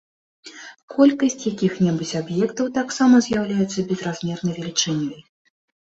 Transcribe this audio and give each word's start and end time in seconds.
Колькасць 0.93 1.45
якіх-небудзь 1.53 2.15
аб'ектаў 2.21 2.71
таксама 2.79 3.15
з'яўляецца 3.27 3.87
безразмернай 3.93 4.53
велічынёй. 4.59 5.21